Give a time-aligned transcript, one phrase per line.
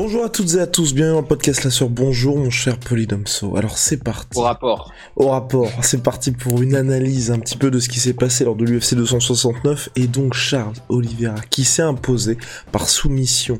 [0.00, 1.88] Bonjour à toutes et à tous, bienvenue dans le podcast La Sœur.
[1.88, 3.56] Bonjour mon cher Polydomso.
[3.56, 4.38] Alors c'est parti.
[4.38, 4.92] Au rapport.
[5.16, 8.44] Au rapport, c'est parti pour une analyse un petit peu de ce qui s'est passé
[8.44, 12.38] lors de l'UFC 269 et donc Charles Oliveira qui s'est imposé
[12.70, 13.58] par soumission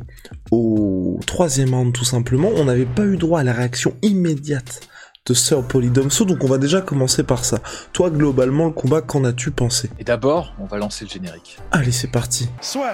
[0.52, 2.50] au troisième round tout simplement.
[2.54, 4.82] On n'avait pas eu droit à la réaction immédiate
[5.26, 7.58] de Sir Polydomso, donc on va déjà commencer par ça.
[7.92, 9.90] Toi globalement le combat, qu'en as-tu pensé?
[9.98, 11.58] Et d'abord, on va lancer le générique.
[11.72, 12.48] Allez c'est parti.
[12.60, 12.92] Soit.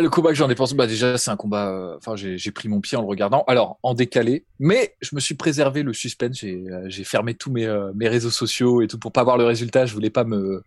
[0.00, 1.68] Le combat que j'en ai pensé, bah déjà c'est un combat.
[1.70, 3.44] euh, Enfin, j'ai pris mon pied en le regardant.
[3.46, 6.36] Alors en décalé, mais je me suis préservé le suspense.
[6.38, 9.44] J'ai euh, fermé tous mes euh, mes réseaux sociaux et tout pour pas voir le
[9.44, 9.84] résultat.
[9.86, 10.62] Je voulais pas me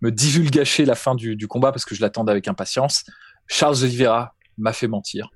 [0.00, 3.04] me divulgacher la fin du, du combat parce que je l'attendais avec impatience.
[3.46, 5.30] Charles Oliveira m'a fait mentir,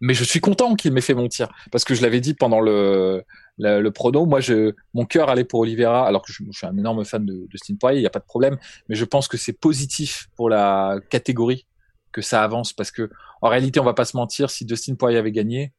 [0.00, 3.24] mais je suis content qu'il m'ait fait mentir parce que je l'avais dit pendant le
[3.58, 4.26] le, le prono.
[4.26, 7.46] Moi, je mon cœur allait pour Oliveira alors que je, suis un énorme fan de,
[7.50, 8.00] de Steen Poirier.
[8.00, 8.56] Il y a pas de problème,
[8.88, 11.66] mais je pense que c'est positif pour la catégorie
[12.12, 13.10] que ça avance parce que
[13.42, 15.72] en réalité on va pas se mentir si Dustin Poirier avait gagné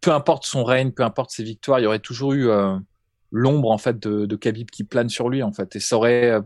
[0.00, 2.76] peu importe son règne peu importe ses victoires il y aurait toujours eu euh,
[3.30, 6.30] l'ombre en fait de, de Khabib qui plane sur lui en fait et ça aurait
[6.30, 6.40] euh,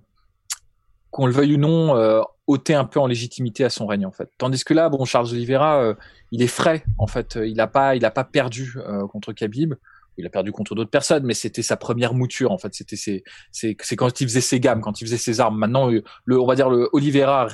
[1.10, 4.12] qu'on le veuille ou non euh, ôté un peu en légitimité à son règne en
[4.12, 5.94] fait tandis que là bon Charles Oliveira euh,
[6.30, 8.74] il est frais en fait il a pas il a pas perdu
[9.10, 9.74] contre Khabib
[10.16, 12.74] il a perdu contre d'autres personnes, mais c'était sa première mouture en fait.
[12.74, 13.22] C'était
[13.52, 15.56] c'est quand il faisait ses gammes, quand il faisait ses armes.
[15.56, 15.88] Maintenant,
[16.24, 17.48] le on va dire le Oliveira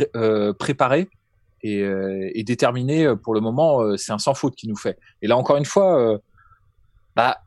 [0.59, 1.09] préparé,
[1.67, 4.77] et, euh, et déterminé euh, pour le moment, euh, c'est un sans faute qui nous
[4.77, 4.99] fait.
[5.23, 6.21] Et là encore une fois,
[7.15, 7.39] bah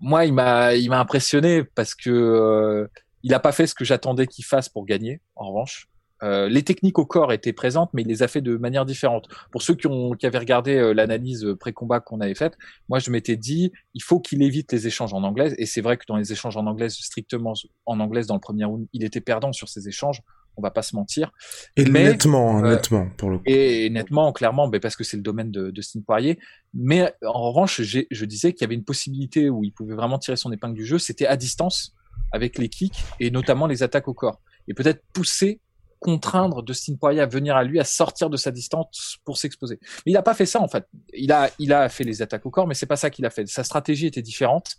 [0.00, 2.88] moi il m'a il m'a impressionné parce que
[3.22, 5.20] il a pas fait ce que j'attendais qu'il fasse pour gagner.
[5.34, 5.88] En revanche,
[6.22, 9.28] les techniques au corps étaient présentes, mais il les a fait de manière différente.
[9.50, 12.56] Pour ceux qui, ont, qui avaient regardé l'analyse pré-combat qu'on avait faite,
[12.88, 15.54] moi je m'étais dit, il faut qu'il évite les échanges en anglais.
[15.58, 18.64] Et c'est vrai que dans les échanges en anglais, strictement en anglais dans le premier
[18.64, 20.22] round, il était perdant sur ces échanges.
[20.56, 21.32] On va pas se mentir.
[21.76, 23.44] Et Mais, nettement, euh, nettement pour le coup.
[23.46, 26.38] Et nettement, clairement, ben parce que c'est le domaine de, de Steve Poirier.
[26.74, 30.36] Mais en revanche, je disais qu'il y avait une possibilité où il pouvait vraiment tirer
[30.36, 30.98] son épingle du jeu.
[30.98, 31.94] C'était à distance
[32.32, 34.40] avec les kicks et notamment les attaques au corps.
[34.68, 35.60] Et peut-être pousser,
[36.00, 39.78] contraindre Dustin Poirier à venir à lui, à sortir de sa distance pour s'exposer.
[40.04, 40.86] Mais il n'a pas fait ça en fait.
[41.14, 43.30] Il a, il a fait les attaques au corps, mais c'est pas ça qu'il a
[43.30, 43.46] fait.
[43.46, 44.76] Sa stratégie était différente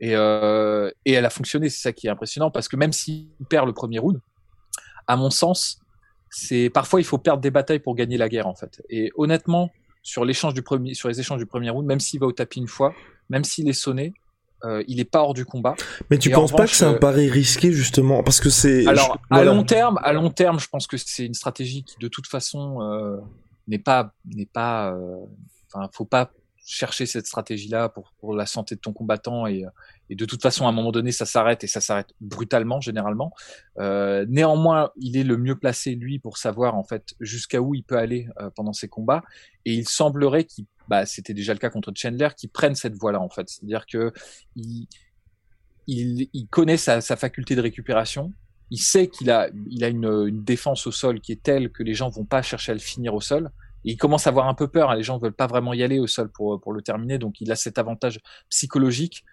[0.00, 1.68] et, euh, et elle a fonctionné.
[1.68, 4.20] C'est ça qui est impressionnant parce que même s'il perd le premier round,
[5.06, 5.78] à mon sens,
[6.30, 8.82] c'est parfois il faut perdre des batailles pour gagner la guerre en fait.
[8.88, 9.70] Et honnêtement,
[10.02, 12.58] sur l'échange du premier, sur les échanges du premier round, même s'il va au tapis
[12.60, 12.94] une fois,
[13.28, 14.14] même s'il est sonné,
[14.64, 15.74] euh, il est pas hors du combat.
[16.10, 18.22] Mais tu et en penses pas que c'est un euh, pari risqué justement?
[18.22, 21.26] Parce que c'est Alors je- à long terme, à long terme, je pense que c'est
[21.26, 23.16] une stratégie qui de toute façon euh,
[23.68, 25.16] n'est pas n'est pas, euh,
[25.72, 26.30] enfin faut pas
[26.64, 29.64] chercher cette stratégie-là pour pour la santé de ton combattant et
[30.12, 33.32] et de toute façon à un moment donné ça s'arrête et ça s'arrête brutalement généralement.
[33.78, 37.82] Euh, néanmoins, il est le mieux placé lui pour savoir en fait jusqu'à où il
[37.82, 39.22] peut aller euh, pendant ses combats
[39.64, 43.20] et il semblerait qu'il bah c'était déjà le cas contre Chandler qui prenne cette voie-là
[43.20, 44.12] en fait, c'est-à-dire que
[45.86, 48.32] il connaît sa, faculté de récupération.
[48.70, 51.82] Il sait qu'il a, il a une, une défense au sol qui est telle que
[51.82, 53.50] les gens vont pas chercher à le finir au sol.
[53.84, 54.90] Et il commence à avoir un peu peur.
[54.90, 54.96] hein.
[54.96, 57.18] Les gens ne veulent pas vraiment y aller au sol pour, pour le terminer.
[57.18, 59.24] Donc, il a cet avantage psychologique.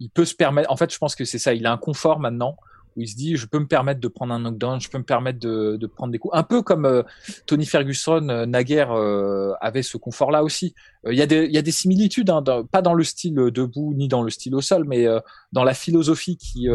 [0.00, 0.70] Il peut se permettre.
[0.70, 1.54] En fait, je pense que c'est ça.
[1.54, 2.56] Il a un confort maintenant
[2.96, 5.04] où il se dit, je peux me permettre de prendre un knockdown, je peux me
[5.04, 6.34] permettre de, prendre des coups.
[6.34, 7.02] Un peu comme euh,
[7.46, 10.74] Tony Ferguson, euh, naguère, euh, avait ce confort-là aussi.
[11.06, 14.30] Euh, Il y, a des- similitudes, hein, pas dans le style debout ni dans le
[14.30, 15.06] style au sol, mais
[15.52, 16.70] dans la philosophie qui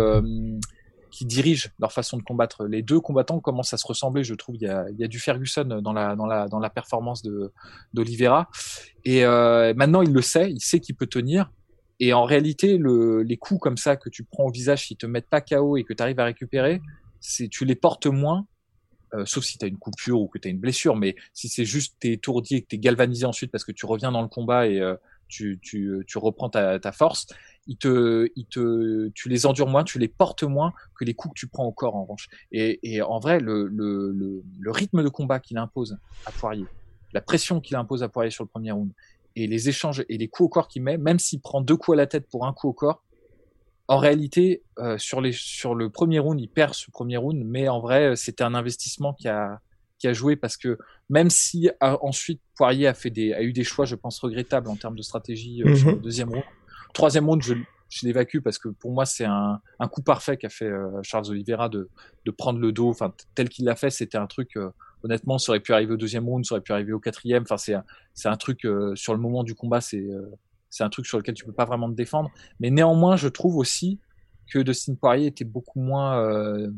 [1.25, 2.65] dirige leur façon de combattre.
[2.65, 4.57] Les deux combattants commencent à se ressembler, je trouve.
[4.57, 7.51] Il y a, du Ferguson dans la dans la dans la performance de
[7.93, 8.49] d'Oliveira.
[9.05, 11.49] Et maintenant, il le sait, il sait qu'il peut tenir.
[12.03, 15.05] Et en réalité, le, les coups comme ça que tu prends au visage, qui te
[15.05, 16.81] mettent pas KO et que tu arrives à récupérer,
[17.51, 18.47] tu les portes moins.
[19.13, 21.47] euh, sauf si tu as une coupure ou que tu as une blessure, mais si
[21.47, 24.23] c'est juste t'es étourdi et que tu es galvanisé ensuite parce que tu reviens dans
[24.23, 24.95] le combat et euh,
[25.27, 25.59] tu,
[26.15, 27.27] reprends ta, force,
[27.67, 28.31] tu
[29.27, 31.95] les endures moins, tu les portes moins que les coups que tu prends au corps
[31.95, 32.29] en revanche.
[32.51, 36.65] Et, en vrai, le rythme de combat qu'il impose à Poirier,
[37.13, 38.91] la pression qu'il impose à Poirier sur le premier round,
[39.35, 41.95] et les échanges et les coups au corps qu'il met, même s'il prend deux coups
[41.95, 43.03] à la tête pour un coup au corps,
[43.87, 47.67] en réalité, euh, sur, les, sur le premier round, il perd ce premier round, mais
[47.67, 49.59] en vrai, c'était un investissement qui a,
[50.01, 50.79] qui a joué parce que
[51.09, 54.75] même si ensuite Poirier a fait des, a eu des choix, je pense regrettables en
[54.75, 56.01] termes de stratégie euh, sur le mhm.
[56.01, 56.43] deuxième round,
[56.93, 57.53] troisième round, je,
[57.89, 61.29] je l'évacue parce que pour moi c'est un, un, coup parfait qu'a fait euh, Charles
[61.29, 61.89] Oliveira de,
[62.25, 64.57] de prendre le dos, enfin tel qu'il l'a fait, c'était un truc
[65.03, 67.43] honnêtement, ça aurait pu arriver au deuxième round, ça aurait pu arriver au quatrième.
[67.43, 70.31] Enfin, c'est un truc euh, sur le moment du combat, c'est euh,
[70.69, 72.31] c'est un truc sur lequel tu peux pas vraiment te défendre.
[72.59, 73.99] Mais néanmoins, je trouve aussi
[74.49, 76.71] que Dustin Poirier était beaucoup moins euh,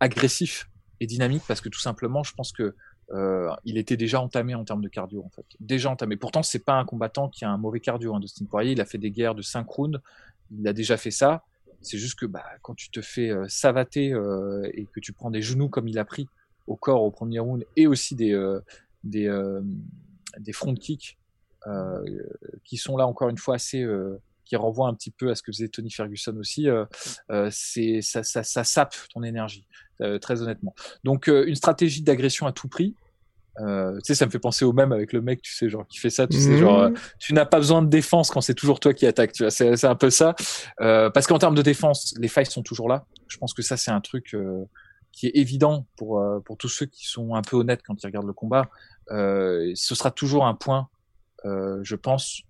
[0.00, 0.70] agressif
[1.00, 2.74] et dynamique parce que tout simplement, je pense que
[3.64, 6.16] il était déjà entamé en termes de cardio en fait, déjà entamé.
[6.16, 8.14] Pourtant, c'est pas un combattant qui a un mauvais cardio.
[8.14, 10.00] Hein, Dustin Poirier, il a fait des guerres de 5 rounds,
[10.56, 11.42] il a déjà fait ça.
[11.80, 14.14] C'est juste que bah, quand tu te fais savater
[14.72, 16.28] et que tu prends des genoux comme il a pris
[16.66, 18.60] au corps au premier round et aussi des, euh,
[19.04, 19.60] des, euh,
[20.38, 21.18] des front kicks
[21.66, 22.02] euh,
[22.64, 23.86] qui sont là encore une fois assez
[24.44, 26.66] qui renvoient un petit peu à ce que faisait Tony Ferguson aussi,
[27.50, 29.64] c'est ça, ça, ça, sape ton énergie,
[30.20, 30.74] très honnêtement.
[31.04, 32.96] Donc une stratégie d'agression à tout prix,
[33.58, 33.64] tu
[34.02, 36.10] sais, ça me fait penser au même avec le mec, tu sais, genre qui fait
[36.10, 36.94] ça, tu sais, genre mmh.
[37.20, 39.84] tu n'as pas besoin de défense quand c'est toujours toi qui attaque, tu vois, c'est
[39.84, 40.34] un peu ça.
[40.78, 43.04] Parce qu'en termes de défense, les failles sont toujours là.
[43.28, 44.34] Je pense que ça c'est un truc
[45.12, 48.06] qui est évident pour euh, pour tous ceux qui sont un peu honnêtes quand ils
[48.06, 48.68] regardent le combat.
[49.10, 50.88] Euh, ce sera toujours un point,
[51.44, 52.42] euh, je pense,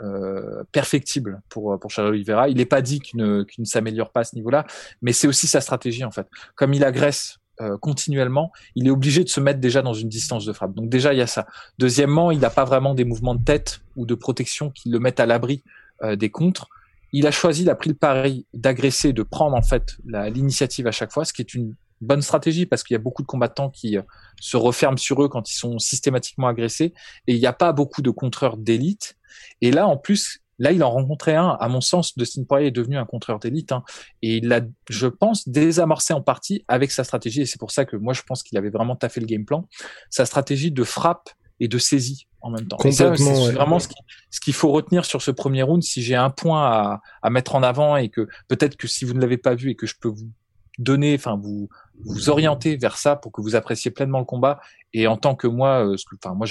[0.00, 2.48] euh, perfectible pour pour Charles Oliveira.
[2.48, 4.66] Il n'est pas dit qu'il ne, ne s'améliore pas à ce niveau-là,
[5.02, 6.26] mais c'est aussi sa stratégie en fait.
[6.54, 10.44] Comme il agresse euh, continuellement, il est obligé de se mettre déjà dans une distance
[10.44, 10.74] de frappe.
[10.74, 11.46] Donc déjà il y a ça.
[11.78, 15.20] Deuxièmement, il n'a pas vraiment des mouvements de tête ou de protection qui le mettent
[15.20, 15.62] à l'abri
[16.02, 16.68] euh, des contres.
[17.12, 20.90] Il a choisi, il a pris le pari d'agresser, de prendre en fait l'initiative à
[20.90, 23.70] chaque fois, ce qui est une bonne stratégie parce qu'il y a beaucoup de combattants
[23.70, 24.02] qui euh,
[24.40, 26.92] se referment sur eux quand ils sont systématiquement agressés
[27.26, 29.16] et il n'y a pas beaucoup de contreurs d'élite.
[29.60, 31.56] Et là, en plus, là, il en rencontrait un.
[31.60, 33.82] À mon sens, Dustin Poirier est devenu un contreur d'élite hein,
[34.22, 37.42] et il l'a, je pense, désamorcé en partie avec sa stratégie.
[37.42, 39.68] Et c'est pour ça que moi, je pense qu'il avait vraiment taffé le game plan.
[40.10, 42.76] Sa stratégie de frappe et de saisie en même temps.
[42.78, 43.88] c'est vraiment ce,
[44.30, 45.82] ce qu'il faut retenir sur ce premier round.
[45.82, 49.14] Si j'ai un point à, à mettre en avant et que peut-être que si vous
[49.14, 50.30] ne l'avez pas vu et que je peux vous
[50.78, 51.68] donner, enfin vous
[52.04, 54.60] vous orienter vers ça pour que vous appréciez pleinement le combat.
[54.92, 56.46] Et en tant que moi, euh, enfin moi,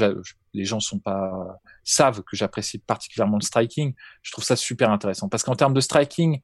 [0.54, 3.94] les gens sont pas savent que j'apprécie particulièrement le striking.
[4.24, 6.42] Je trouve ça super intéressant parce qu'en termes de striking,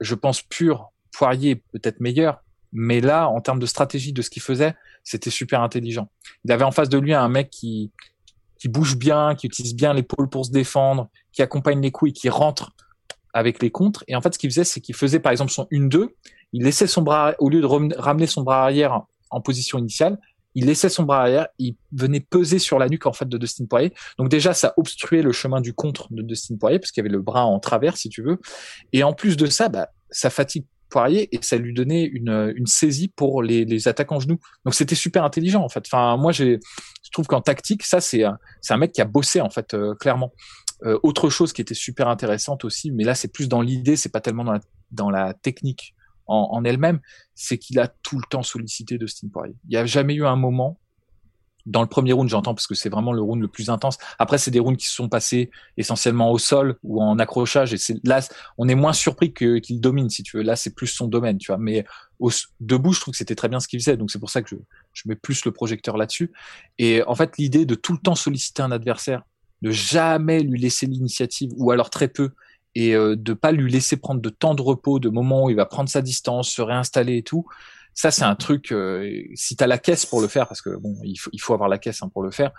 [0.00, 2.40] je pense pur Poirier peut-être meilleur,
[2.72, 6.08] mais là, en termes de stratégie de ce qu'il faisait, c'était super intelligent.
[6.44, 7.90] Il avait en face de lui un mec qui
[8.60, 12.12] qui bouge bien, qui utilise bien l'épaule pour se défendre, qui accompagne les coups et
[12.12, 12.72] qui rentre
[13.32, 14.04] avec les contres.
[14.06, 16.10] Et en fait, ce qu'il faisait, c'est qu'il faisait par exemple son 1-2
[16.52, 20.18] il laissait son bras, au lieu de ramener son bras arrière en position initiale,
[20.54, 23.66] il laissait son bras arrière, il venait peser sur la nuque en fait de Dustin
[23.66, 23.92] Poirier.
[24.18, 27.14] Donc déjà, ça obstruait le chemin du contre de Dustin Poirier parce qu'il y avait
[27.14, 28.40] le bras en travers, si tu veux.
[28.92, 32.66] Et en plus de ça, bah, ça fatigue Poirier et ça lui donnait une, une
[32.66, 34.40] saisie pour les, les attaques en genoux.
[34.64, 35.84] Donc c'était super intelligent en fait.
[35.86, 36.58] Enfin, moi, j'ai,
[37.04, 38.24] je trouve qu'en tactique, ça c'est
[38.60, 40.32] c'est un mec qui a bossé en fait euh, clairement.
[40.82, 44.08] Euh, autre chose qui était super intéressante aussi, mais là c'est plus dans l'idée, c'est
[44.08, 44.58] pas tellement dans
[44.90, 45.94] dans la technique
[46.30, 47.00] en, elle-même,
[47.34, 49.54] c'est qu'il a tout le temps sollicité Dustin Poirier.
[49.64, 50.78] Il n'y a jamais eu un moment
[51.66, 53.98] dans le premier round, j'entends parce que c'est vraiment le round le plus intense.
[54.18, 57.78] Après, c'est des rounds qui se sont passés essentiellement au sol ou en accrochage, et
[58.04, 58.26] là,
[58.58, 60.42] on est moins surpris qu'il domine, si tu veux.
[60.42, 61.58] Là, c'est plus son domaine, tu vois.
[61.58, 61.84] Mais
[62.18, 64.42] au, debout, je trouve que c'était très bien ce qu'il faisait, donc c'est pour ça
[64.42, 64.56] que je,
[64.92, 66.32] je mets plus le projecteur là-dessus.
[66.78, 69.22] Et en fait, l'idée de tout le temps solliciter un adversaire,
[69.62, 72.30] de jamais lui laisser l'initiative ou alors très peu,
[72.74, 75.56] et euh, de pas lui laisser prendre de temps de repos, de moments où il
[75.56, 77.44] va prendre sa distance, se réinstaller et tout.
[77.94, 78.72] Ça, c'est un truc.
[78.72, 81.40] Euh, si tu as la caisse pour le faire, parce que bon, il faut, il
[81.40, 82.52] faut avoir la caisse hein, pour le faire.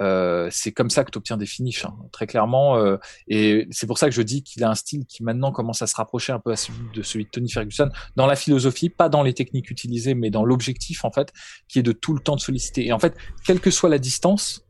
[0.00, 2.76] Euh, c'est comme ça que tu obtiens des finishes, hein, très clairement.
[2.76, 2.96] Euh,
[3.28, 5.86] et c'est pour ça que je dis qu'il a un style qui maintenant commence à
[5.86, 6.56] se rapprocher un peu à
[6.94, 10.44] de celui de Tony Ferguson dans la philosophie, pas dans les techniques utilisées, mais dans
[10.44, 11.32] l'objectif en fait,
[11.68, 12.86] qui est de tout le temps de solliciter.
[12.86, 14.64] Et en fait, quelle que soit la distance,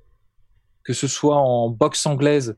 [0.85, 2.57] que ce soit en boxe anglaise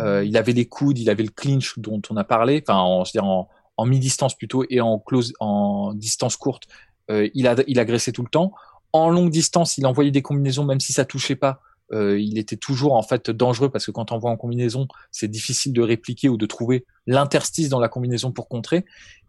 [0.00, 3.04] euh, il avait les coudes, il avait le clinch dont on a parlé, enfin en,
[3.18, 6.64] en, en mi-distance plutôt et en close, en distance courte,
[7.10, 8.52] euh, il a il agressait tout le temps.
[8.92, 11.60] En longue distance, il envoyait des combinaisons même si ça touchait pas.
[11.92, 15.28] Euh, il était toujours en fait dangereux parce que quand on voit en combinaison, c'est
[15.28, 18.84] difficile de répliquer ou de trouver l'interstice dans la combinaison pour contrer.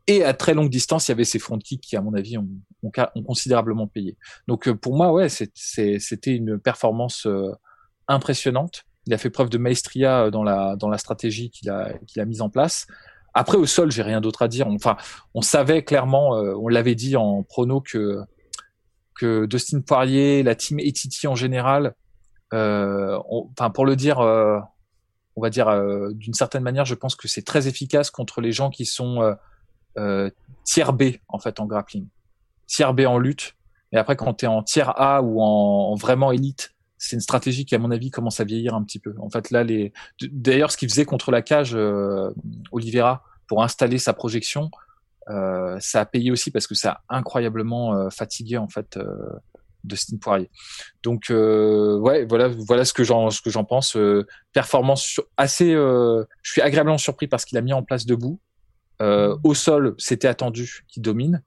[0.08, 2.38] Et à très longue distance, il y avait ces front kicks qui, à mon avis,
[2.38, 2.48] ont,
[2.84, 4.18] ont, considérablement payé.
[4.48, 7.28] Donc pour moi, ouais, c'était une performance
[8.08, 11.94] impressionnante il a fait preuve de maestria euh, dans la, dans la stratégie qu'il a,
[12.08, 12.88] qu'il a mise en place.
[13.34, 14.68] après au sol, j'ai rien d'autre à dire.
[14.68, 14.98] Enfin,
[15.34, 18.20] on savait clairement, on l'avait dit en prono que
[19.18, 21.94] que Dustin Poirier, la team Etiti en général,
[22.52, 25.68] enfin pour le dire on va dire
[26.14, 29.36] d'une certaine manière, je pense que c'est très efficace contre les gens qui sont
[29.98, 30.30] euh,
[30.66, 32.08] tiers B en fait en grappling,
[32.68, 33.56] tiers B en lutte.
[33.92, 36.75] Et après, quand tu en tiers A ou en, vraiment élite,
[37.06, 39.14] c'est une stratégie qui, à mon avis, commence à vieillir un petit peu.
[39.20, 42.32] En fait, là, les d'ailleurs, ce qu'il faisait contre la cage, euh,
[42.72, 44.72] Oliveira, pour installer sa projection,
[45.30, 49.06] euh, ça a payé aussi parce que ça a incroyablement euh, fatigué en fait euh,
[49.84, 50.50] Dustin Poirier.
[51.04, 53.96] Donc euh, ouais, voilà, voilà ce que j'en ce que j'en pense.
[54.52, 58.40] performance assez, je suis agréablement surpris parce qu'il a mis en place debout.
[59.00, 61.44] Au sol, c'était attendu qu'il domine.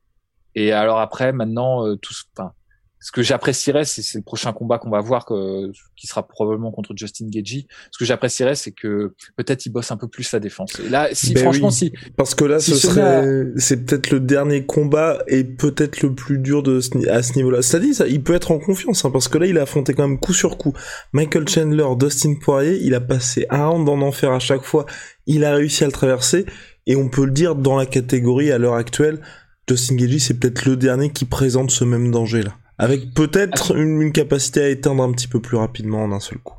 [0.55, 2.53] Et alors après, maintenant, tout, enfin,
[3.01, 6.95] ce que j'apprécierais, c'est le prochain combat qu'on va voir, que, qui sera probablement contre
[6.97, 7.67] Justin Gagey.
[7.93, 10.73] Ce que j'apprécierais, c'est que peut-être il bosse un peu plus sa défense.
[10.85, 14.21] Et là, si ben franchement, oui, si parce que là, ce serait, c'est peut-être le
[14.21, 17.63] dernier combat et peut-être le plus dur de ce, à ce niveau-là.
[17.63, 20.07] C'est-à-dire, ça, il peut être en confiance, hein, parce que là, il a affronté quand
[20.07, 20.73] même coup sur coup
[21.13, 22.81] Michael Chandler, Dustin Poirier.
[22.83, 24.87] Il a passé un round en enfer à chaque fois.
[25.27, 26.47] Il a réussi à le traverser.
[26.87, 29.21] Et on peut le dire dans la catégorie à l'heure actuelle,
[29.69, 32.57] Justin Gagey c'est peut-être le dernier qui présente ce même danger-là.
[32.79, 36.55] Avec peut-être une, capacité à éteindre un petit peu plus rapidement en un seul coup.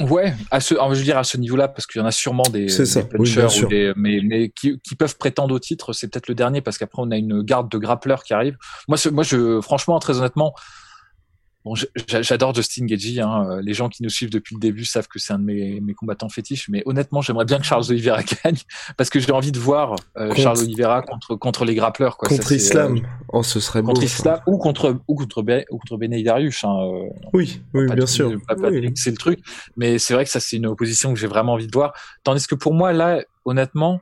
[0.00, 2.42] Ouais, à ce, je veux dire à ce niveau-là, parce qu'il y en a sûrement
[2.50, 5.94] des, ça, punchers ou des, mais, mais qui, qui, peuvent prétendre au titre.
[5.94, 8.58] C'est peut-être le dernier parce qu'après on a une garde de grappleurs qui arrive.
[8.88, 10.54] Moi, moi, je, franchement, très honnêtement,
[11.66, 11.74] Bon,
[12.06, 13.20] j'adore Justin Gagey.
[13.20, 13.58] Hein.
[13.60, 15.94] Les gens qui nous suivent depuis le début savent que c'est un de mes, mes,
[15.94, 16.68] combattants fétiches.
[16.68, 18.58] Mais honnêtement, j'aimerais bien que Charles Oliveira gagne
[18.96, 22.18] parce que j'ai envie de voir euh, Charles Oliveira contre contre les grappleurs.
[22.18, 22.28] Quoi.
[22.28, 22.98] Contre Islam.
[22.98, 23.00] Euh,
[23.32, 26.62] oh, ce serait contre beau, Islam ou contre ou contre ou contre Darius.
[26.62, 26.78] Hein.
[26.82, 28.28] Euh, oui, oui, bien sûr.
[28.28, 28.92] Oui.
[28.94, 29.40] C'est le truc.
[29.76, 31.94] Mais c'est vrai que ça, c'est une opposition que j'ai vraiment envie de voir.
[32.22, 34.00] Tandis que pour moi, là, honnêtement,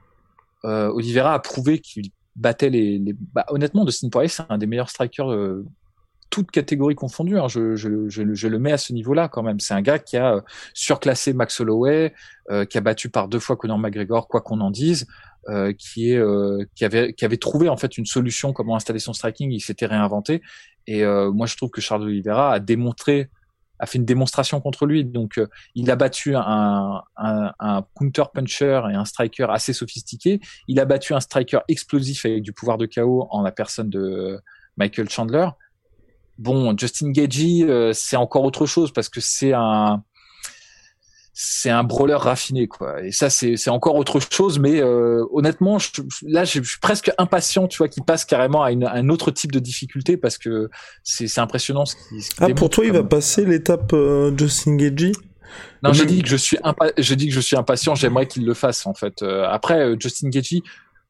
[0.67, 3.15] euh, Oliveira a prouvé qu'il battait les, les...
[3.33, 5.65] Bah, honnêtement Dustin Poirier c'est un des meilleurs strikers euh,
[6.35, 7.39] toute catégorie confondue.
[7.39, 7.47] Hein.
[7.47, 9.61] Je, le mets à ce niveau-là quand même.
[9.61, 10.41] C'est un gars qui a euh,
[10.73, 12.13] surclassé Max Holloway,
[12.51, 15.07] euh, qui a battu par deux fois Conor McGregor, quoi qu'on en dise,
[15.49, 19.53] euh, qui avait trouvé en fait une solution comment installer son striking.
[19.53, 20.43] Il s'était réinventé.
[20.89, 23.31] Et moi, je trouve que Charles Oliveira a démontré
[23.81, 25.05] a fait une démonstration contre lui.
[25.05, 25.41] Donc,
[25.75, 30.41] il a battu un, un, un, counter puncher et un striker assez sophistiqué.
[30.69, 34.41] Il a battu un striker explosif avec du pouvoir de chaos en la personne de
[34.77, 35.49] Michael Chandler.
[36.39, 40.03] Bon, Justin Gagey, euh, c'est encore autre chose parce que c'est un
[41.37, 45.81] c'est un brawler raffiné quoi et ça c'est c'est encore autre chose mais euh, honnêtement
[45.81, 45.89] je,
[46.23, 49.51] là je suis presque impatient tu vois qu'il passe carrément à, une, un autre type
[49.51, 50.71] de difficulté parce que
[51.03, 55.11] c'est c'est impressionnant ce qui, ah pour toi il va passer l'étape euh, Justin Gagey?
[55.83, 56.57] Non, je dis que je suis
[56.99, 57.95] je dis que je suis impatient.
[57.95, 59.23] J'aimerais qu'il le fasse en fait.
[59.23, 60.63] après, Justin Gagey.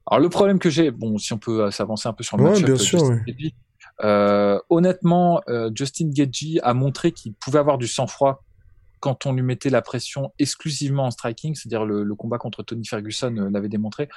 [0.06, 2.60] Alors le problème que j'ai, bon, si on peut s'avancer un peu sur le ouais,
[2.60, 3.54] bien sûr, oui.
[4.02, 8.42] Euh, honnêtement, euh, Justin Gagey a montré qu'il pouvait avoir du sang-froid
[9.00, 13.36] quand on lui mettait la pression exclusivement en striking, c'est-à-dire le, combat contre Tony Ferguson
[13.36, 14.08] euh, l'avait démontré.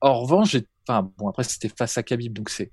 [0.00, 0.56] En revanche,
[0.88, 2.72] enfin bon après c'était face à Khabib, donc c'est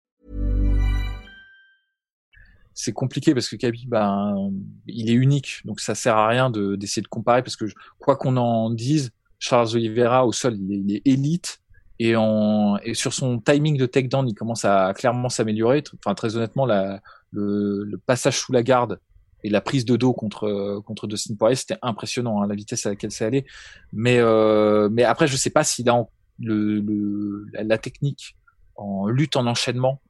[2.73, 4.51] C'est compliqué parce que Kaby ben,
[4.87, 7.65] il est unique, donc ça sert à rien de d'essayer de comparer parce que
[7.99, 11.59] quoi qu'on en dise, Charles Oliveira au sol, il est, il est élite
[11.99, 15.83] et, en, et sur son timing de takedown, il commence à clairement s'améliorer.
[15.99, 17.01] Enfin, très honnêtement, la,
[17.31, 18.99] le, le passage sous la garde
[19.43, 22.89] et la prise de dos contre contre Dustin Poirier, c'était impressionnant, hein, la vitesse à
[22.89, 23.45] laquelle ça allait.
[23.91, 26.05] Mais euh, mais après, je sais pas s'il a
[26.39, 28.35] le, le, la technique
[28.75, 30.01] en lutte en enchaînement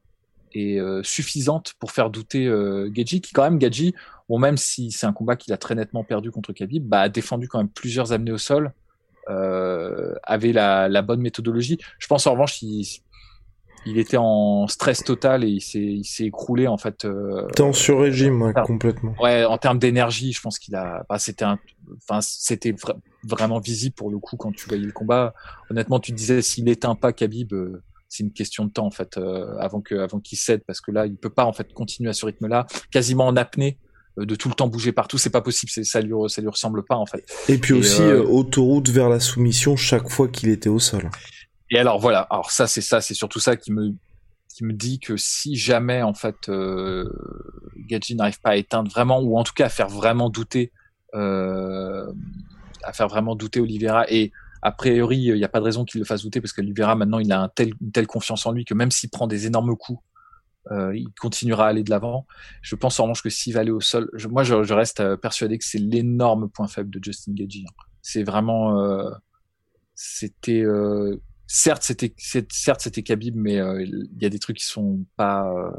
[0.54, 3.94] est euh, suffisante pour faire douter euh, qui quand même Gaji,
[4.30, 7.10] bon même si c'est un combat qu'il a très nettement perdu contre Khabib, bah, a
[7.10, 8.74] défendu quand même plusieurs amenés au sol,
[9.30, 11.78] euh, avait la, la bonne méthodologie.
[12.00, 12.86] Je pense en revanche il,
[13.86, 17.06] il était en stress total et il s'est il s'est écroulé en fait.
[17.06, 19.16] Euh, T'es en sur-régime ouais, complètement.
[19.20, 21.58] Ouais, en termes d'énergie, je pense qu'il a, bah, c'était un,
[21.98, 22.76] enfin c'était
[23.24, 25.34] vraiment visible pour le coup quand tu voyais le combat.
[25.70, 27.82] Honnêtement, tu te disais s'il éteint pas Khabib, euh,
[28.12, 30.92] c'est une question de temps en fait euh, avant que avant qu'il cède parce que
[30.92, 33.78] là il peut pas en fait continuer à ce rythme-là, quasiment en apnée.
[34.18, 36.84] de tout le temps bouger partout, c'est pas possible, c'est ça lui ça lui ressemble
[36.84, 37.24] pas en fait.
[37.48, 41.10] Et puis aussi autoroute vers la soumission chaque fois qu'il était au sol.
[41.70, 43.94] Et alors voilà, alors ça c'est ça, c'est surtout ça qui me
[44.54, 47.10] qui me dit que si jamais en fait euh,
[47.78, 50.74] Gadji n'arrive pas à éteindre vraiment ou en tout cas à faire vraiment douter
[51.16, 52.12] euh,
[52.84, 56.00] à faire vraiment douter Oliveira et a priori il n'y a pas de raison qu'il
[56.00, 58.66] le fasse douter parce qu'Oliveira maintenant il a un tel, une telle confiance en lui
[58.66, 60.00] que même s'il prend des énormes coups
[60.70, 62.28] euh, il continuera à aller de l'avant.
[62.62, 65.18] Je pense en revanche que s'il va aller au sol, moi je, je, reste euh,
[65.18, 67.66] persuadé que c'est l'énorme point faible de Justin Gagey.
[68.04, 69.10] C'est vraiment, euh,
[70.04, 74.66] c'était euh, certes c'était certes c'était Khabib mais euh, il y a des trucs qui
[74.66, 75.72] sont pas euh,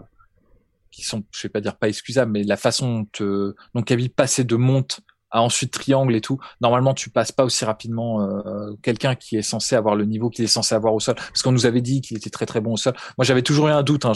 [0.92, 4.44] qui sont je vais pas dire pas excusables mais la façon dont, donc Khabib passait
[4.44, 5.00] de monte
[5.40, 9.74] ensuite triangle et tout normalement tu passes pas aussi rapidement euh, quelqu'un qui est censé
[9.74, 11.14] avoir le niveau qu'il est censé avoir au sol.
[11.14, 12.94] Parce qu'on nous avait dit qu'il était très très bon au sol.
[13.16, 14.12] Moi j'avais toujours eu un doute hein,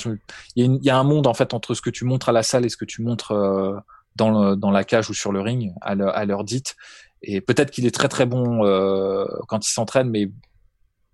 [0.56, 2.64] il, y a un monde en fait entre ce que tu montres à la salle
[2.64, 3.32] et ce que tu montres
[4.16, 5.94] dans, le, dans la cage ou sur le ring à
[6.24, 6.76] l'heure dite.
[7.22, 8.60] Et peut-être qu'il est très très bon
[9.48, 10.30] quand il s'entraîne mais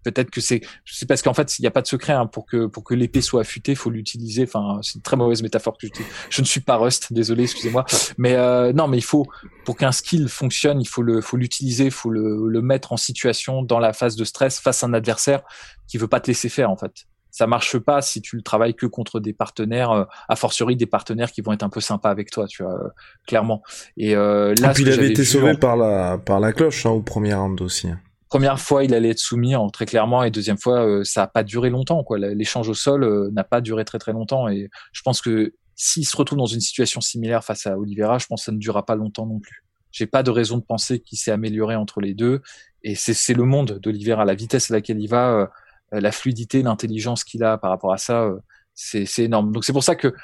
[0.02, 2.46] peut-être que c'est c'est parce qu'en fait il n'y a pas de secret hein, pour
[2.46, 5.86] que pour que l'épée soit affûtée faut l'utiliser enfin c'est une très mauvaise métaphore que
[6.30, 7.84] je ne suis pas Rust désolé excusez-moi
[8.18, 9.26] mais euh, non mais il faut
[9.64, 13.62] pour qu'un skill fonctionne il faut le faut l'utiliser faut le, le mettre en situation
[13.62, 15.42] dans la phase de stress face à un adversaire
[15.88, 18.74] qui veut pas te laisser faire en fait ça marche pas si tu le travailles
[18.74, 22.10] que contre des partenaires, euh, a fortiori des partenaires qui vont être un peu sympas
[22.10, 22.88] avec toi, tu vois, euh,
[23.26, 23.62] clairement.
[23.96, 26.90] Et euh, là, Et puis il avait été sauvé par la par la cloche hein,
[26.90, 27.88] au premier round aussi.
[28.32, 31.26] Première fois, il allait être soumis en, très clairement, et deuxième fois, euh, ça n'a
[31.26, 32.02] pas duré longtemps.
[32.02, 32.16] Quoi.
[32.16, 36.06] L'échange au sol euh, n'a pas duré très très longtemps, et je pense que s'il
[36.06, 38.86] se retrouve dans une situation similaire face à Oliveira, je pense que ça ne durera
[38.86, 39.66] pas longtemps non plus.
[39.90, 42.40] J'ai pas de raison de penser qu'il s'est amélioré entre les deux,
[42.82, 45.50] et c'est le monde d'Oliveira, la vitesse à laquelle il va,
[45.92, 48.30] euh, la fluidité, l'intelligence qu'il a par rapport à ça,
[48.72, 49.52] c'est énorme.
[49.52, 50.14] Donc c'est pour ça que,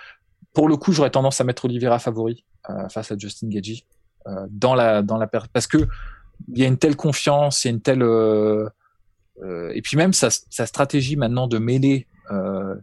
[0.54, 2.46] pour le coup, j'aurais tendance à mettre Oliveira favori
[2.88, 3.84] face à Justin Gagey
[4.48, 5.86] dans la dans la parce que
[6.46, 8.68] il y a une telle confiance, il y a une telle euh,
[9.42, 12.74] euh, et puis même sa, sa, stratégie maintenant de mêler euh,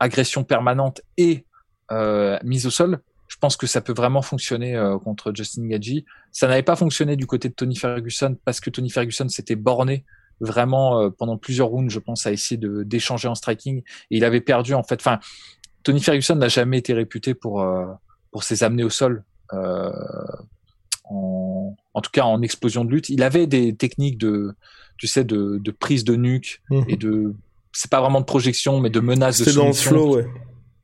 [0.00, 1.44] agression permanente et
[1.90, 6.04] euh, mise au sol, je pense que ça peut vraiment fonctionner euh, contre Justin Gagey.
[6.32, 10.04] Ça n'avait pas fonctionné du côté de Tony Ferguson parce que Tony Ferguson s'était borné
[10.40, 14.40] vraiment pendant plusieurs rounds, je pense, à essayer de d'échanger en striking et il avait
[14.40, 14.96] perdu en fait.
[15.00, 15.20] Enfin,
[15.84, 17.64] Tony Ferguson n'a jamais été réputé pour
[18.32, 19.22] pour ses amener au sol.
[21.94, 23.08] En, tout cas en explosion de lutte.
[23.08, 24.54] Il avait des techniques de,
[24.98, 26.84] tu sais, de, de prise de nuque mhm.
[26.88, 27.34] et de,
[27.72, 30.26] c'est pas vraiment de projection, mais de menace de dans le flow, ouais.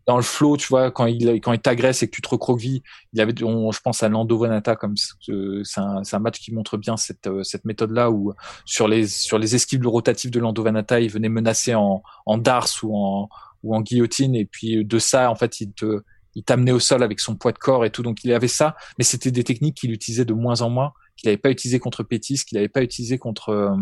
[0.06, 2.82] Dans le flow, tu vois, quand il quand il t'agresse et que tu te recroquevilles,
[3.12, 6.96] il avait, je pense à Lando Vanata comme c'est un, un match qui montre bien
[6.96, 8.32] cette euh, cette méthode là où
[8.64, 12.70] sur les sur les esquives rotatives de Lando Vanata, il venait menacer en en dars
[12.82, 13.28] ou en
[13.62, 16.02] ou en guillotine et puis de ça en fait il te
[16.38, 18.04] il t'amenait au sol avec son poids de corps et tout.
[18.04, 21.26] Donc il avait ça, mais c'était des techniques qu'il utilisait de moins en moins, qu'il
[21.26, 23.76] n'avait pas utilisé contre Pétis, qu'il n'avait pas utilisé contre euh,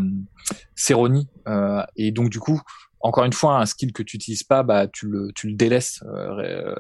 [0.75, 1.27] Cerrone.
[1.49, 2.63] Euh, et donc du coup,
[3.01, 6.03] encore une fois, un skill que tu utilises pas, bah tu le tu le délaisses.
[6.07, 6.75] Euh,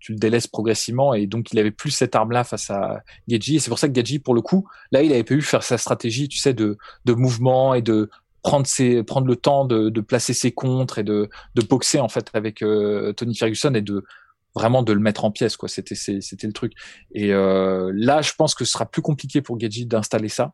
[0.00, 3.56] tu le délaisses progressivement et donc il avait plus cette arme là face à Gadji
[3.56, 5.76] et c'est pour ça que Gadji pour le coup là il avait pu faire sa
[5.76, 8.08] stratégie tu sais de de mouvement et de
[8.44, 12.08] prendre ses prendre le temps de, de placer ses contres et de de boxer en
[12.08, 14.04] fait avec euh, Tony Ferguson et de
[14.54, 15.68] vraiment de le mettre en pièces quoi.
[15.68, 16.72] C'était c'était le truc.
[17.12, 20.52] Et euh, là je pense que ce sera plus compliqué pour Gadji d'installer ça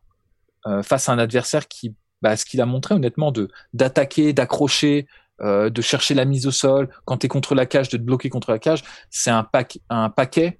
[0.67, 5.07] euh, face à un adversaire qui bah, ce qu'il a montré honnêtement de d'attaquer d'accrocher
[5.41, 6.89] euh, de chercher la mise au sol.
[7.05, 9.79] Quand tu es contre la cage de te bloquer contre la cage c'est un pack
[9.89, 10.59] un paquet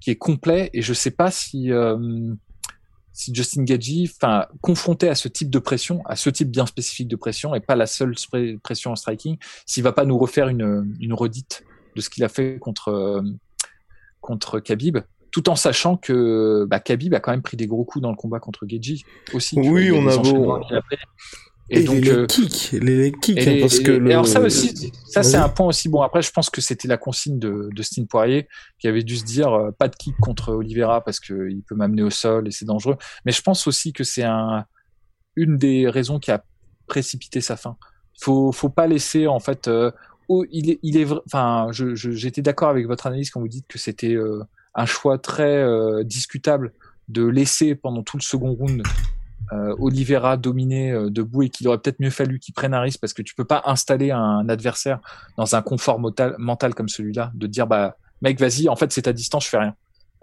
[0.00, 0.70] qui est complet.
[0.74, 2.34] Et je sais pas si euh,
[3.14, 7.08] si Justin Gadji, enfin, confronté à ce type de pression, à ce type bien spécifique
[7.08, 8.14] de pression, et pas la seule
[8.62, 12.28] pression en striking, s'il va pas nous refaire une, une redite de ce qu'il a
[12.28, 13.22] fait contre euh,
[14.20, 14.98] contre Khabib
[15.34, 18.16] tout en sachant que bah, Khabib a quand même pris des gros coups dans le
[18.16, 19.02] combat contre Geji
[19.32, 19.58] aussi.
[19.58, 20.60] Oui, on a beau.
[21.70, 24.10] Et, donc, les euh, kicks, les kicks, hein, parce que le...
[24.10, 25.88] alors ça aussi, ça c'est un point aussi.
[25.88, 29.16] Bon, après, je pense que c'était la consigne de, de Stine Poirier qui avait dû
[29.16, 32.46] se dire euh, pas de kick contre Oliveira parce que il peut m'amener au sol
[32.46, 32.96] et c'est dangereux.
[33.24, 34.66] Mais je pense aussi que c'est un
[35.36, 36.44] une des raisons qui a
[36.86, 37.76] précipité sa fin.
[38.20, 39.68] Faut faut pas laisser en fait
[40.28, 44.42] il est, il enfin, j'étais d'accord avec votre analyse quand vous dites que c'était euh,
[44.74, 46.72] un choix très euh, discutable
[47.08, 48.82] de laisser pendant tout le second round
[49.52, 53.00] euh, Oliveira dominer euh, debout et qu'il aurait peut-être mieux fallu qu'il prenne un risque
[53.00, 55.00] parce que tu peux pas installer un adversaire
[55.36, 59.06] dans un confort mental, mental comme celui-là, de dire bah mec vas-y, en fait c'est
[59.06, 59.74] à distance, je fais rien.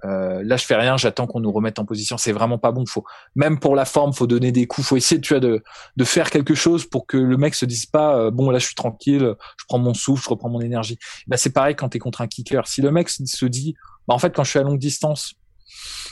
[0.05, 2.17] Euh, là, je fais rien, j'attends qu'on nous remette en position.
[2.17, 2.85] C'est vraiment pas bon.
[2.85, 3.03] Faut
[3.35, 4.87] même pour la forme, faut donner des coups.
[4.87, 5.63] Faut essayer, tu vois, de
[5.95, 8.65] de faire quelque chose pour que le mec se dise pas euh, bon là, je
[8.65, 10.97] suis tranquille, je prends mon souffle, je reprends mon énergie.
[11.27, 12.67] Bah c'est pareil quand t'es contre un kicker.
[12.67, 13.75] Si le mec se dit
[14.07, 15.35] bah en fait quand je suis à longue distance,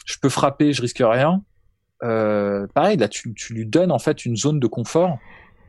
[0.06, 1.41] je peux frapper, je risque rien.
[2.04, 5.17] Euh, pareil, là, tu, tu, lui donnes en fait une zone de confort.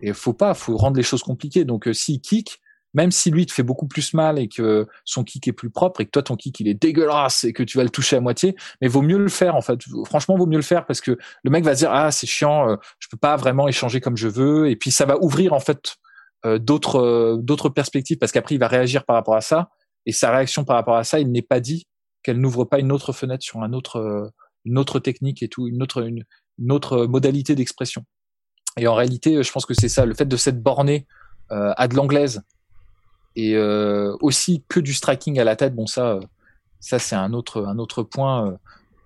[0.03, 1.65] Et faut pas, faut rendre les choses compliquées.
[1.65, 2.61] Donc, euh, s'il kick,
[2.95, 6.01] même si lui te fait beaucoup plus mal et que son kick est plus propre
[6.01, 8.21] et que toi ton kick il est dégueulasse et que tu vas le toucher à
[8.21, 9.81] moitié, mais vaut mieux le faire en fait.
[10.07, 12.69] Franchement, vaut mieux le faire parce que le mec va se dire ah c'est chiant,
[12.69, 15.61] euh, je peux pas vraiment échanger comme je veux et puis ça va ouvrir en
[15.61, 15.97] fait
[16.47, 19.71] euh, d'autres euh, d'autres perspectives parce qu'après il va réagir par rapport à ça
[20.07, 21.87] et sa réaction par rapport à ça, il n'est pas dit
[22.23, 24.33] qu'elle n'ouvre pas une autre fenêtre sur un autre
[24.65, 26.25] une autre technique et tout, une autre une,
[26.71, 28.05] autre modalité d'expression.
[28.79, 31.07] Et en réalité, je pense que c'est ça, le fait de s'être borné
[31.49, 32.43] à de l'anglaise
[33.37, 35.75] et euh, aussi que du striking à la tête.
[35.75, 36.21] Bon, ça, euh,
[36.81, 38.49] ça c'est un autre, un autre point.
[38.49, 38.57] Euh,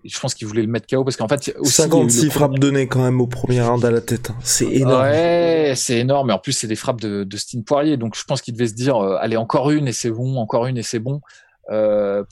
[0.04, 3.02] je pense qu'il voulait le mettre KO parce qu'en fait, aussi, 56 frappes données quand
[3.02, 4.30] même au premier round à la tête.
[4.30, 4.36] Hein.
[4.42, 5.02] C'est énorme.
[5.02, 6.30] Ouais, c'est énorme.
[6.30, 7.96] Et en plus, c'est des frappes de, de Stine Poirier.
[7.96, 10.76] Donc, je pense qu'il devait se dire, allez, encore une et c'est bon, encore une
[10.76, 11.22] et c'est bon.
[11.70, 12.22] Euh,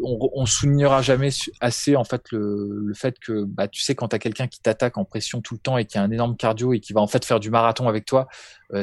[0.00, 1.30] on, on soulignera jamais
[1.60, 4.96] assez en fait le, le fait que bah tu sais quand t'as quelqu'un qui t'attaque
[4.96, 7.06] en pression tout le temps et qui a un énorme cardio et qui va en
[7.06, 8.26] fait faire du marathon avec toi,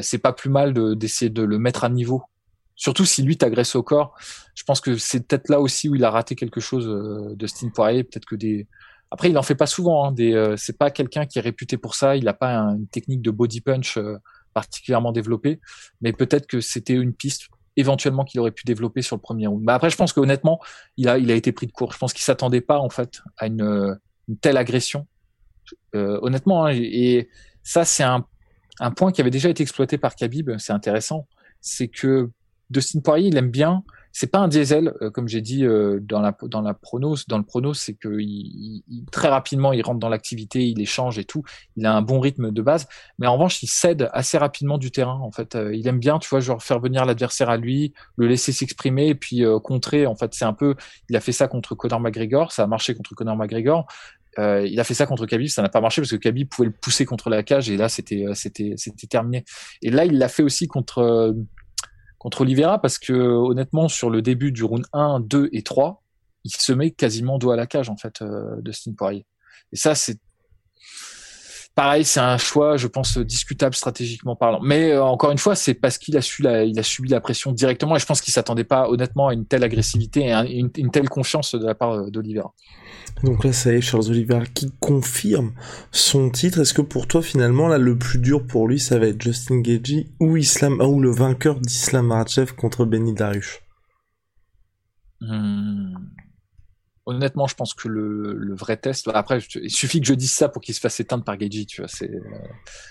[0.02, 2.22] c'est pas plus mal d'essayer de le mettre à niveau
[2.80, 4.14] Surtout si lui t'agresse au corps.
[4.54, 7.46] Je pense que c'est peut-être là aussi où il a raté quelque chose euh, de
[7.46, 8.04] Steve Poirier.
[8.04, 8.66] Peut-être que des.
[9.10, 10.06] Après, il en fait pas souvent.
[10.06, 12.16] Hein, euh, c'est pas quelqu'un qui est réputé pour ça.
[12.16, 14.16] Il n'a pas une technique de body punch euh,
[14.54, 15.60] particulièrement développée.
[16.00, 19.62] Mais peut-être que c'était une piste éventuellement qu'il aurait pu développer sur le premier round.
[19.62, 20.58] Mais après, je pense qu'honnêtement,
[20.96, 21.92] il a, il a été pris de court.
[21.92, 25.06] Je pense qu'il s'attendait pas en fait à une, une telle agression.
[25.92, 27.28] honnêtement, hein, et
[27.62, 28.24] ça, c'est un,
[28.78, 30.56] un point qui avait déjà été exploité par Khabib.
[30.56, 31.28] C'est intéressant.
[31.60, 32.30] C'est que
[32.70, 33.82] Dustin Poirier, il aime bien.
[34.12, 37.28] C'est pas un diesel, euh, comme j'ai dit euh, dans la dans la pronos.
[37.28, 41.24] Dans le pronos, c'est que il, très rapidement, il rentre dans l'activité, il échange et
[41.24, 41.44] tout.
[41.76, 44.90] Il a un bon rythme de base, mais en revanche, il cède assez rapidement du
[44.90, 45.20] terrain.
[45.20, 48.26] En fait, euh, il aime bien, tu vois, genre faire venir l'adversaire à lui, le
[48.26, 50.06] laisser s'exprimer et puis contrer.
[50.06, 50.74] En fait, c'est un peu.
[51.08, 53.86] Il a fait ça contre Conor McGregor, ça a marché contre Conor McGregor.
[54.38, 56.74] Il a fait ça contre Khabib, ça n'a pas marché parce que Khabib pouvait le
[56.74, 59.44] pousser contre la cage et là c'était c'était c'était terminé.
[59.82, 61.34] Et là il l'a fait aussi contre
[62.20, 66.04] contre Oliveira parce que honnêtement sur le début du round 1, 2 et 3,
[66.44, 69.26] il se met quasiment dos à la cage en fait euh, de Steve Poirier.
[69.72, 70.20] Et ça c'est
[71.80, 74.60] pareil, c'est un choix, je pense, discutable stratégiquement parlant.
[74.60, 77.52] Mais euh, encore une fois, c'est parce qu'il a su il a subi la pression
[77.52, 80.90] directement et je pense qu'il s'attendait pas honnêtement à une telle agressivité et une, une,
[80.90, 82.52] telle confiance de la part euh, d'Oliveira.
[83.24, 85.52] Donc là, ça y est, Charles Oliveira qui confirme
[85.90, 86.60] son titre.
[86.60, 89.60] Est-ce que pour toi, finalement, là, le plus dur pour lui, ça va être Justin
[89.60, 93.62] Gagey ou Islam, ou le vainqueur d'Islam Makhachev contre Benny Dariush?
[95.22, 95.94] Hmm.
[97.06, 99.08] Honnêtement, je pense que le, le vrai test.
[99.14, 101.80] Après, il suffit que je dise ça pour qu'il se fasse éteindre par Gagey, tu
[101.80, 101.88] vois.
[101.88, 102.10] C'est,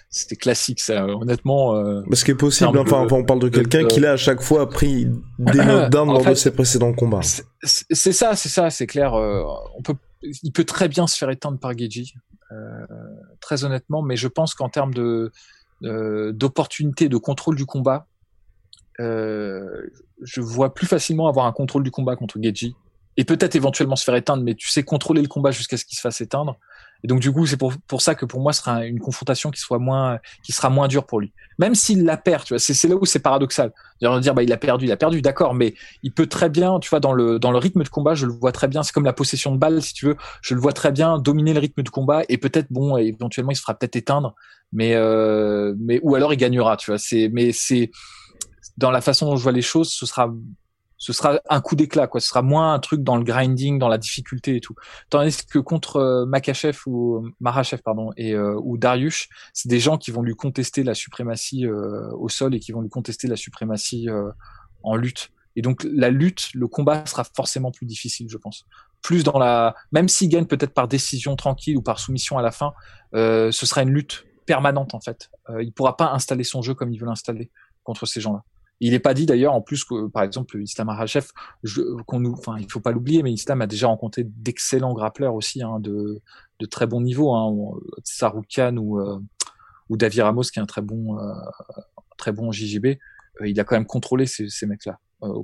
[0.10, 1.06] c'était classique, ça.
[1.06, 1.76] Honnêtement.
[1.76, 2.76] Euh, ce qui est possible.
[2.80, 5.06] Enfin, on parle de quelqu'un qui a à chaque fois pris
[5.38, 7.22] des notes d'un lors de ses précédents combats.
[7.64, 9.14] C'est ça, c'est ça, c'est clair.
[9.14, 9.44] Euh,
[9.78, 12.14] on peut il peut très bien se faire éteindre par Geji,
[12.52, 12.86] euh,
[13.40, 15.32] très honnêtement, mais je pense qu'en termes de
[15.82, 18.08] d'opportunité de contrôle du combat,
[18.98, 22.76] je vois plus facilement avoir un contrôle du combat contre Geji
[23.20, 25.98] et peut-être éventuellement se faire éteindre, mais tu sais contrôler le combat jusqu'à ce qu'il
[25.98, 26.56] se fasse éteindre.
[27.04, 29.52] Et donc du coup, c'est pour, pour ça que pour moi, ce sera une confrontation
[29.52, 31.34] qui soit moins, qui sera moins dure pour lui.
[31.58, 33.74] Même s'il la perd, tu vois, c'est là où c'est paradoxal.
[34.02, 36.80] De dire, bah il a perdu, il a perdu, d'accord, mais il peut très bien,
[36.80, 38.84] tu vois, dans le dans le rythme de combat, je le vois très bien.
[38.84, 41.54] C'est comme la possession de balle, si tu veux, je le vois très bien dominer
[41.54, 44.34] le rythme de combat et peut-être bon, éventuellement, il se fera peut-être éteindre,
[44.72, 46.98] mais euh, mais ou alors il gagnera, tu vois.
[46.98, 47.92] C'est mais c'est
[48.78, 50.32] dans la façon dont je vois les choses, ce sera
[51.00, 52.20] ce sera un coup d'éclat, quoi.
[52.20, 54.76] Ce sera moins un truc dans le grinding, dans la difficulté et tout.
[55.10, 59.98] Tandis que contre euh, Makachev ou Marachev, pardon, et euh, ou Darius, c'est des gens
[59.98, 63.38] qui vont lui contester la suprématie euh, au sol et qui vont lui contester la
[63.38, 64.30] suprématie euh,
[64.84, 65.32] en lutte.
[65.56, 68.66] Et donc la lutte, le combat sera forcément plus difficile, je pense.
[69.02, 72.52] Plus dans la, même s'il gagne peut-être par décision tranquille ou par soumission à la
[72.52, 72.74] fin,
[73.14, 75.32] ce sera une lutte permanente en fait.
[75.62, 77.50] il pourra pas installer son jeu comme il veut l'installer
[77.84, 78.44] contre ces gens-là.
[78.82, 81.28] Il n'est pas dit d'ailleurs en plus que par exemple Islam Makhachev,
[82.06, 85.62] qu'on nous, enfin il faut pas l'oublier, mais Islam a déjà rencontré d'excellents grappleurs aussi,
[85.62, 86.22] hein, de,
[86.60, 89.20] de très bon niveau, hein, ou euh,
[89.90, 91.34] ou David Ramos qui est un très bon euh,
[92.18, 92.86] très bon JJB.
[93.42, 95.00] Euh, il a quand même contrôlé ces, ces mecs-là.
[95.24, 95.44] Euh,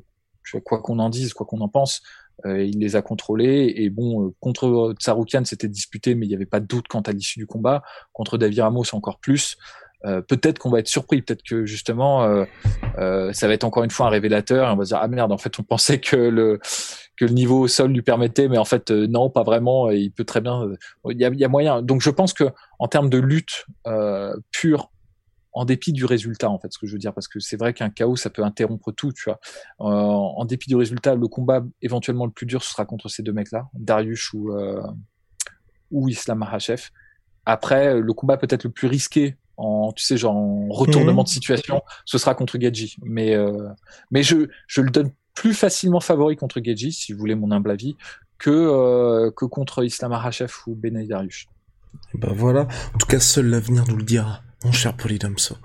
[0.63, 2.03] quoi qu'on en dise, quoi qu'on en pense,
[2.45, 3.73] il les a contrôlés.
[3.77, 7.11] Et bon, contre Saroukan c'était disputé, mais il n'y avait pas de doute quant à
[7.11, 7.81] l'issue du combat.
[8.13, 9.57] Contre David Ramos encore plus.
[10.05, 12.45] Euh, peut-être qu'on va être surpris, peut-être que justement euh,
[12.97, 15.07] euh, ça va être encore une fois un révélateur et on va se dire ah
[15.07, 16.59] merde en fait on pensait que le
[17.17, 20.25] que le niveau au sol lui permettait mais en fait non pas vraiment il peut
[20.25, 20.69] très bien
[21.09, 22.43] il y a, y a, moyen donc je pense que
[22.77, 23.65] en termes de lutte
[24.51, 24.91] pure
[25.55, 27.73] en dépit du résultat, en fait, ce que je veux dire, parce que c'est vrai
[27.73, 29.39] qu'un chaos, ça peut interrompre tout, tu vois.
[29.79, 33.23] Euh, en dépit du résultat, le combat éventuellement le plus dur, ce sera contre ces
[33.23, 34.83] deux mecs-là, Darius ou, euh,
[35.91, 36.89] ou Islam Makhachev.
[37.45, 41.25] Après, le combat peut-être le plus risqué en tu sais genre en retournement Mhm.
[41.25, 42.95] de situation, ce sera contre Gadji.
[43.03, 43.69] Mais euh,
[44.11, 47.71] mais je je le donne plus facilement favori contre Gadji, si vous voulez mon humble
[47.71, 47.95] avis,
[48.37, 51.47] que euh, que contre Islam Makhachev ou Benay Dariush.
[52.13, 55.55] Et bah voilà, en tout cas seul l'avenir nous le dira, mon cher Polydomso.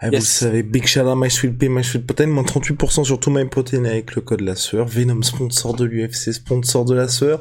[0.00, 3.04] Eh, Vous le savez, Big Shout out My Sweet Pea, My Sweet Protein, moins 38%
[3.04, 6.94] sur tout My Protein avec le code la sueur, Venom sponsor de l'UFC, sponsor de
[6.94, 7.40] la sueur.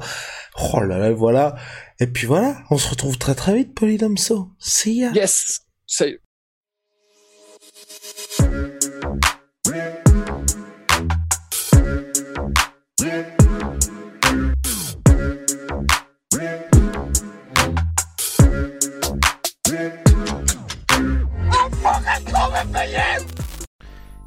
[0.74, 1.56] Oh là là, voilà.
[2.02, 4.50] Et puis voilà, on se retrouve très très vite Polydomso.
[4.60, 5.12] See ya.
[5.14, 5.62] Yes.
[5.96, 6.20] C'est